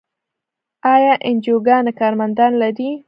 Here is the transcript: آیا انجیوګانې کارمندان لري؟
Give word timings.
آیا 0.93 1.13
انجیوګانې 1.27 1.91
کارمندان 1.99 2.51
لري؟ 2.61 2.89